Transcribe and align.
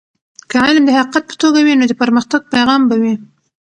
که 0.49 0.55
علم 0.65 0.83
د 0.85 0.89
حقیقت 0.97 1.23
په 1.29 1.35
توګه 1.41 1.59
وي 1.61 1.73
نو 1.79 1.85
د 1.89 1.93
پرمختګ 2.01 2.41
پیغام 2.53 2.81
به 2.89 2.95
وي. 3.01 3.13